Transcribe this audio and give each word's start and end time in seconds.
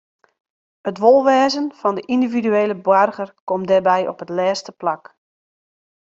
It 0.89 0.97
wolwêzen 1.03 1.67
fan 1.79 1.95
de 1.97 2.03
yndividuele 2.13 2.75
boarger 2.85 3.29
komt 3.47 3.69
dêrby 3.69 4.01
op 4.11 4.17
it 4.23 4.31
lêste 4.37 4.71
plak. 4.79 5.03